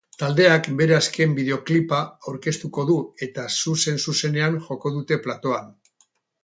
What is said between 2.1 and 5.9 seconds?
aurkeztuko du eta zuzen zuzenean joko dute platoan.